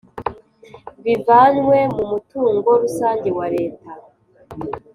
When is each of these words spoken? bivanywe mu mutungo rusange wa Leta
bivanywe 1.03 1.77
mu 1.95 2.03
mutungo 2.11 2.69
rusange 2.81 3.29
wa 3.37 3.47
Leta 3.55 3.91